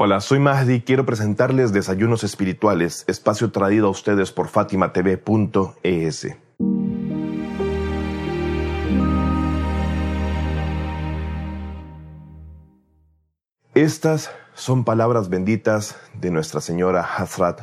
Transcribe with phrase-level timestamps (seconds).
[0.00, 0.82] Hola, soy Mahdi.
[0.82, 6.36] Quiero presentarles Desayunos Espirituales, espacio traído a ustedes por fatimatv.es.
[13.74, 17.62] Estas son palabras benditas de Nuestra Señora Hazrat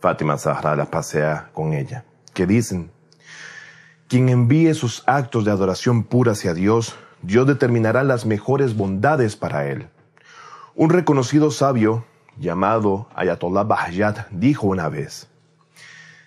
[0.00, 2.04] Fátima Zahra, la pasea con ella,
[2.34, 2.90] que dicen,
[4.08, 9.68] quien envíe sus actos de adoración pura hacia Dios, Dios determinará las mejores bondades para
[9.68, 9.88] él.
[10.80, 12.04] Un reconocido sabio
[12.38, 15.26] llamado Ayatollah Bahayat dijo una vez,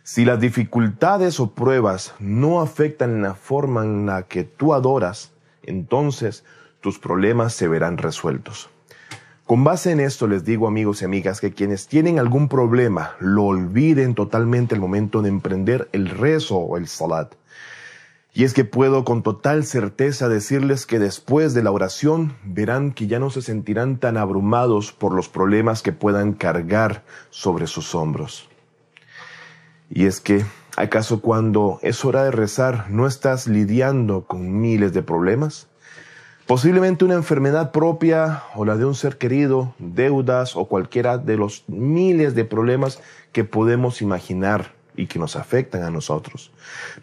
[0.03, 5.31] si las dificultades o pruebas no afectan la forma en la que tú adoras,
[5.63, 6.43] entonces
[6.81, 8.69] tus problemas se verán resueltos.
[9.45, 13.45] Con base en esto les digo amigos y amigas que quienes tienen algún problema lo
[13.45, 17.35] olviden totalmente el momento de emprender el rezo o el salat.
[18.33, 23.07] Y es que puedo con total certeza decirles que después de la oración verán que
[23.07, 28.47] ya no se sentirán tan abrumados por los problemas que puedan cargar sobre sus hombros.
[29.89, 30.45] Y es que,
[30.77, 35.67] ¿acaso cuando es hora de rezar no estás lidiando con miles de problemas?
[36.47, 41.65] Posiblemente una enfermedad propia o la de un ser querido, deudas o cualquiera de los
[41.67, 43.01] miles de problemas
[43.33, 46.51] que podemos imaginar y que nos afectan a nosotros.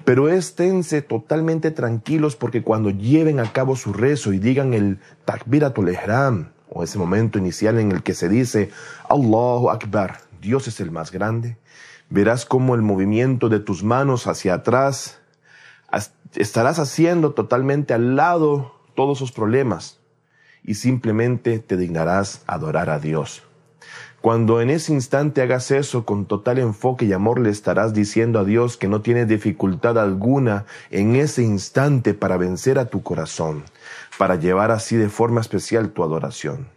[0.05, 5.91] Pero esténse totalmente tranquilos porque cuando lleven a cabo su rezo y digan el Takbiratul
[5.91, 8.71] Ihram o ese momento inicial en el que se dice
[9.09, 11.57] Allahu Akbar, Dios es el más grande,
[12.09, 15.19] verás cómo el movimiento de tus manos hacia atrás
[16.37, 19.99] estarás haciendo totalmente al lado todos sus problemas
[20.63, 23.43] y simplemente te dignarás adorar a Dios.
[24.29, 28.45] Cuando en ese instante hagas eso con total enfoque y amor, le estarás diciendo a
[28.45, 33.65] Dios que no tiene dificultad alguna en ese instante para vencer a tu corazón,
[34.19, 36.69] para llevar así de forma especial tu adoración.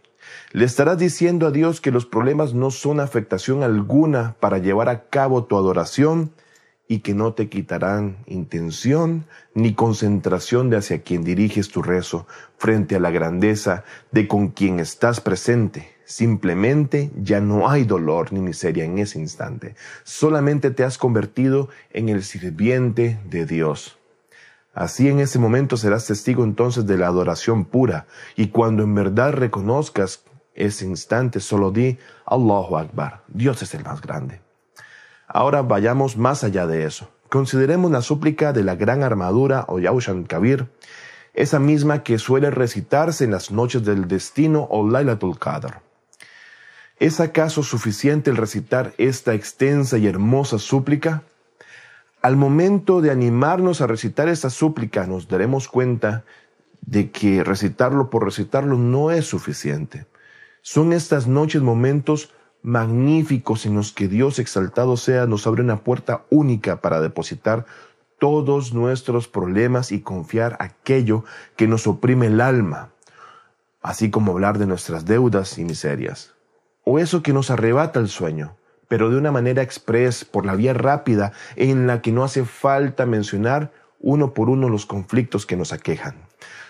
[0.52, 5.02] Le estarás diciendo a Dios que los problemas no son afectación alguna para llevar a
[5.10, 6.32] cabo tu adoración
[6.88, 12.26] y que no te quitarán intención ni concentración de hacia quien diriges tu rezo
[12.58, 15.88] frente a la grandeza de con quien estás presente.
[16.04, 19.74] Simplemente ya no hay dolor ni miseria en ese instante.
[20.04, 23.98] Solamente te has convertido en el sirviente de Dios.
[24.74, 29.32] Así en ese momento serás testigo entonces de la adoración pura y cuando en verdad
[29.32, 30.24] reconozcas
[30.54, 34.40] ese instante solo di Allahu Akbar, Dios es el más grande.
[35.34, 37.08] Ahora vayamos más allá de eso.
[37.30, 40.68] Consideremos la súplica de la gran armadura o Yaushan Kabir,
[41.32, 45.80] esa misma que suele recitarse en las noches del destino o Lailatul Qadr.
[46.98, 51.22] ¿Es acaso suficiente el recitar esta extensa y hermosa súplica?
[52.20, 56.24] Al momento de animarnos a recitar esta súplica nos daremos cuenta
[56.82, 60.04] de que recitarlo por recitarlo no es suficiente.
[60.60, 66.24] Son estas noches momentos magníficos en los que Dios exaltado sea nos abre una puerta
[66.30, 67.66] única para depositar
[68.18, 71.24] todos nuestros problemas y confiar aquello
[71.56, 72.90] que nos oprime el alma,
[73.80, 76.34] así como hablar de nuestras deudas y miserias,
[76.84, 78.56] o eso que nos arrebata el sueño,
[78.86, 83.06] pero de una manera express, por la vía rápida, en la que no hace falta
[83.06, 86.14] mencionar uno por uno los conflictos que nos aquejan.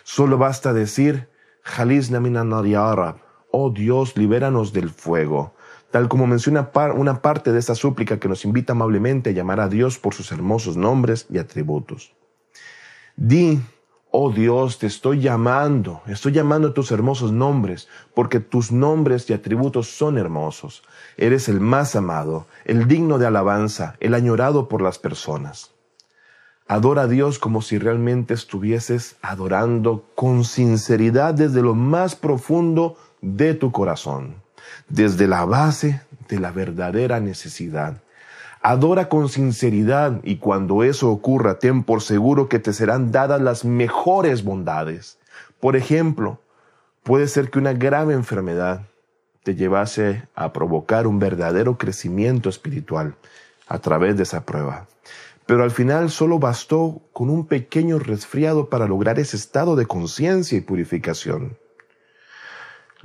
[0.05, 1.29] Solo basta decir,
[1.63, 3.17] Jalis Arab,
[3.51, 5.55] oh Dios, libéranos del fuego
[5.93, 9.69] tal como menciona una parte de esta súplica que nos invita amablemente a llamar a
[9.69, 12.15] Dios por sus hermosos nombres y atributos.
[13.15, 13.61] Di,
[14.11, 19.35] oh Dios, te estoy llamando, estoy llamando a tus hermosos nombres, porque tus nombres y
[19.35, 20.83] atributos son hermosos.
[21.19, 25.73] Eres el más amado, el digno de alabanza, el añorado por las personas.
[26.67, 33.53] Adora a Dios como si realmente estuvieses adorando con sinceridad desde lo más profundo de
[33.53, 34.42] tu corazón
[34.89, 38.03] desde la base de la verdadera necesidad.
[38.61, 43.65] Adora con sinceridad y cuando eso ocurra, ten por seguro que te serán dadas las
[43.65, 45.19] mejores bondades.
[45.59, 46.41] Por ejemplo,
[47.03, 48.83] puede ser que una grave enfermedad
[49.43, 53.17] te llevase a provocar un verdadero crecimiento espiritual
[53.67, 54.87] a través de esa prueba.
[55.47, 60.57] Pero al final solo bastó con un pequeño resfriado para lograr ese estado de conciencia
[60.57, 61.57] y purificación.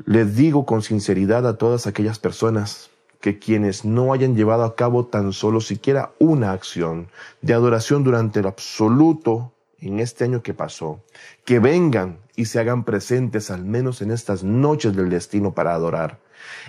[0.05, 2.89] Les digo con sinceridad a todas aquellas personas
[3.19, 7.09] que quienes no hayan llevado a cabo tan solo siquiera una acción
[7.41, 11.01] de adoración durante el absoluto en este año que pasó,
[11.45, 16.19] que vengan y se hagan presentes al menos en estas noches del destino para adorar,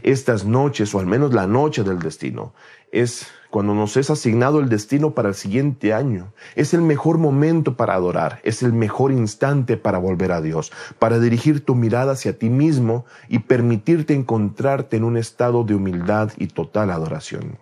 [0.03, 2.55] Estas noches, o al menos la noche del destino,
[2.93, 6.33] es cuando nos es asignado el destino para el siguiente año.
[6.55, 11.19] Es el mejor momento para adorar, es el mejor instante para volver a Dios, para
[11.19, 16.49] dirigir tu mirada hacia ti mismo y permitirte encontrarte en un estado de humildad y
[16.49, 17.59] total adoración.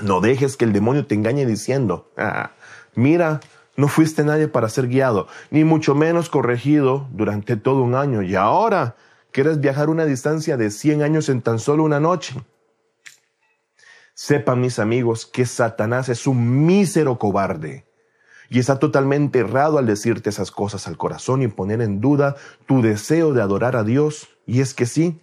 [0.00, 2.52] No dejes que el demonio te engañe diciendo, ah,
[2.94, 3.40] mira,
[3.76, 8.34] no fuiste nadie para ser guiado, ni mucho menos corregido durante todo un año, y
[8.34, 8.96] ahora
[9.32, 12.34] quieres viajar una distancia de 100 años en tan solo una noche.
[14.14, 17.86] Sepan mis amigos que Satanás es un mísero cobarde
[18.50, 22.36] y está totalmente errado al decirte esas cosas al corazón y poner en duda
[22.66, 24.28] tu deseo de adorar a Dios.
[24.46, 25.20] Y es que sí,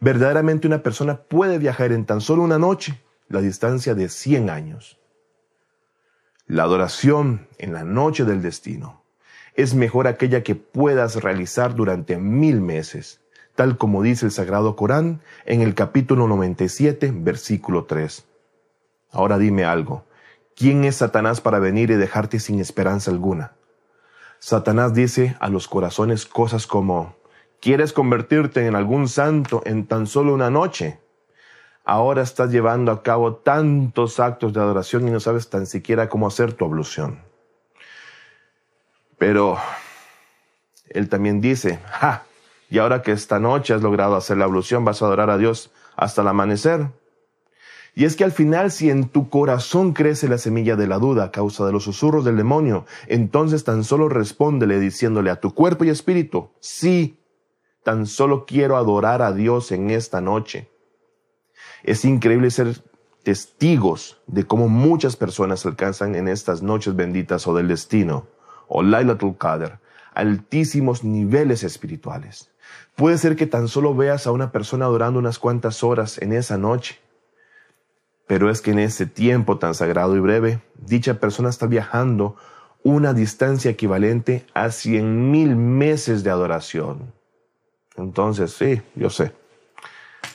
[0.00, 4.98] verdaderamente una persona puede viajar en tan solo una noche la distancia de 100 años.
[6.46, 9.04] La adoración en la noche del destino
[9.54, 13.23] es mejor aquella que puedas realizar durante mil meses
[13.54, 18.26] tal como dice el Sagrado Corán en el capítulo 97, versículo 3.
[19.12, 20.04] Ahora dime algo,
[20.56, 23.52] ¿quién es Satanás para venir y dejarte sin esperanza alguna?
[24.40, 27.16] Satanás dice a los corazones cosas como,
[27.60, 30.98] ¿quieres convertirte en algún santo en tan solo una noche?
[31.84, 36.26] Ahora estás llevando a cabo tantos actos de adoración y no sabes tan siquiera cómo
[36.26, 37.22] hacer tu ablución.
[39.16, 39.58] Pero
[40.88, 42.24] él también dice, ¡ja!
[42.70, 45.70] Y ahora que esta noche has logrado hacer la ablución, vas a adorar a Dios
[45.96, 46.88] hasta el amanecer.
[47.94, 51.24] Y es que al final, si en tu corazón crece la semilla de la duda
[51.24, 55.84] a causa de los susurros del demonio, entonces tan solo respóndele diciéndole a tu cuerpo
[55.84, 57.20] y espíritu, sí,
[57.84, 60.68] tan solo quiero adorar a Dios en esta noche.
[61.84, 62.82] Es increíble ser
[63.22, 68.26] testigos de cómo muchas personas alcanzan en estas noches benditas o del destino,
[68.66, 69.78] o Lailatul Qadr,
[70.14, 72.50] altísimos niveles espirituales.
[72.96, 76.56] Puede ser que tan solo veas a una persona adorando unas cuantas horas en esa
[76.58, 76.98] noche,
[78.26, 82.36] pero es que en ese tiempo tan sagrado y breve, dicha persona está viajando
[82.82, 87.12] una distancia equivalente a cien mil meses de adoración.
[87.96, 89.32] Entonces, sí, yo sé.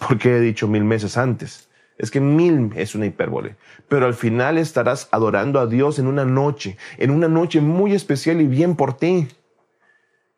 [0.08, 1.70] ¿Por qué he dicho mil meses antes?
[1.98, 3.58] Es que mil es una hipérbole.
[3.88, 8.42] Pero al final estarás adorando a Dios en una noche, en una noche muy especial
[8.42, 9.28] y bien por ti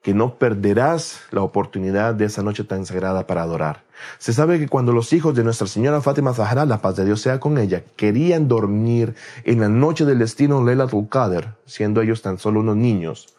[0.02, 3.84] que no perderás la oportunidad de esa noche tan sagrada para adorar.
[4.18, 7.22] Se sabe que cuando los hijos de Nuestra Señora Fátima Zahra, la paz de Dios
[7.22, 9.14] sea con ella, querían dormir
[9.44, 13.36] en la noche del destino Lela Qadr, siendo ellos tan solo unos niños,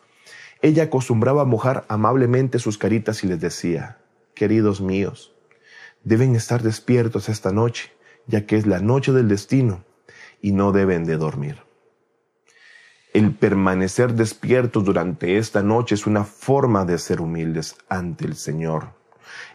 [0.61, 3.99] ella acostumbraba mojar amablemente sus caritas y les decía,
[4.35, 5.33] queridos míos,
[6.05, 7.91] deben estar despiertos esta noche,
[8.29, 9.85] ya que es la noche del destino
[10.41, 11.72] y no deben de dormir.
[13.13, 18.95] El permanecer despiertos durante esta noche es una forma de ser humildes ante el Señor.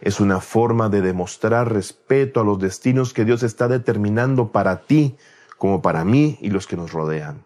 [0.00, 5.16] Es una forma de demostrar respeto a los destinos que Dios está determinando para ti,
[5.56, 7.44] como para mí y los que nos rodean.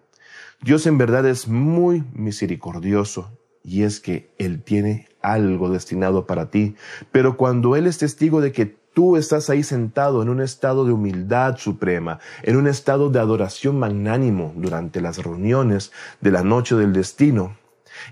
[0.60, 3.30] Dios en verdad es muy misericordioso
[3.64, 6.76] y es que Él tiene algo destinado para ti,
[7.10, 10.92] pero cuando Él es testigo de que Tú estás ahí sentado en un estado de
[10.92, 16.92] humildad suprema, en un estado de adoración magnánimo durante las reuniones de la noche del
[16.92, 17.56] destino,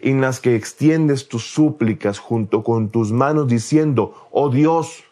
[0.00, 5.05] en las que extiendes tus súplicas junto con tus manos diciendo, oh Dios,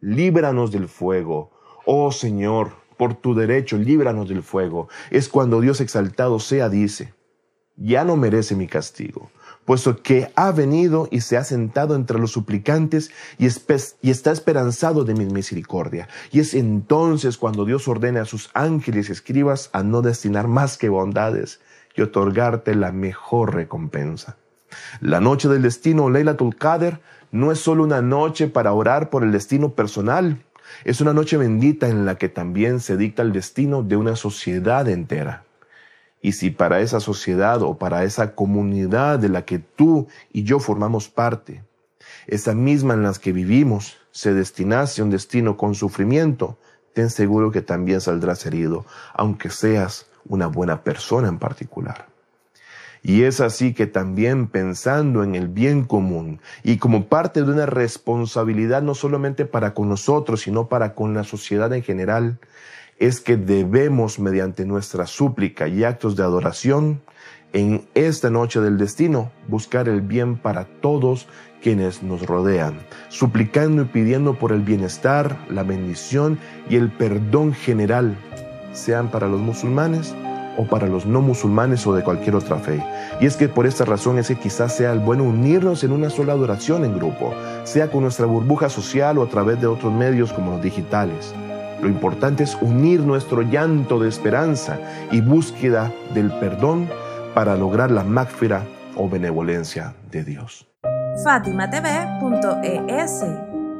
[0.00, 1.52] líbranos del fuego,
[1.86, 4.88] oh Señor, por tu derecho, líbranos del fuego.
[5.10, 7.14] Es cuando Dios exaltado sea dice,
[7.76, 9.30] ya no merece mi castigo
[9.64, 15.14] puesto que ha venido y se ha sentado entre los suplicantes y, está esperanzado de
[15.14, 16.08] mi misericordia.
[16.30, 20.78] Y es entonces cuando Dios ordena a sus ángeles y escribas a no destinar más
[20.78, 21.60] que bondades
[21.94, 24.36] y otorgarte la mejor recompensa.
[25.00, 27.00] La noche del destino, Leila Tulkader,
[27.30, 30.42] no es solo una noche para orar por el destino personal,
[30.84, 34.88] es una noche bendita en la que también se dicta el destino de una sociedad
[34.88, 35.44] entera.
[36.22, 40.60] Y si para esa sociedad o para esa comunidad de la que tú y yo
[40.60, 41.62] formamos parte,
[42.26, 46.56] esa misma en la que vivimos, se destinase un destino con sufrimiento,
[46.92, 52.06] ten seguro que también saldrás herido, aunque seas una buena persona en particular.
[53.02, 57.66] Y es así que también pensando en el bien común y como parte de una
[57.66, 62.38] responsabilidad no solamente para con nosotros, sino para con la sociedad en general,
[63.02, 67.02] es que debemos, mediante nuestra súplica y actos de adoración,
[67.52, 71.26] en esta noche del destino, buscar el bien para todos
[71.60, 72.78] quienes nos rodean,
[73.08, 76.38] suplicando y pidiendo por el bienestar, la bendición
[76.70, 78.16] y el perdón general,
[78.72, 80.14] sean para los musulmanes
[80.56, 82.80] o para los no musulmanes o de cualquier otra fe.
[83.20, 86.08] Y es que por esta razón es que quizás sea el bueno unirnos en una
[86.08, 90.32] sola adoración en grupo, sea con nuestra burbuja social o a través de otros medios
[90.32, 91.34] como los digitales.
[91.82, 94.78] Lo importante es unir nuestro llanto de esperanza
[95.10, 96.88] y búsqueda del perdón
[97.34, 98.62] para lograr la mágfira
[98.96, 100.68] o benevolencia de Dios.
[101.24, 103.24] FátimaTV.es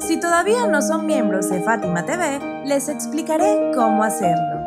[0.00, 4.60] Si todavía no son miembros de Fátima TV, les explicaré cómo hacerlo.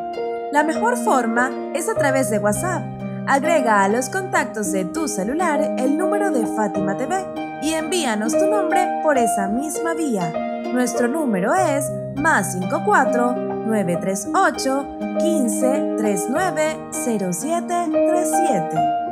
[0.53, 2.83] La mejor forma es a través de WhatsApp.
[3.27, 7.17] Agrega a los contactos de tu celular el número de Fátima TV
[7.61, 10.31] y envíanos tu nombre por esa misma vía.
[10.71, 14.85] Nuestro número es más 54 938
[15.19, 19.04] 15 39 0737.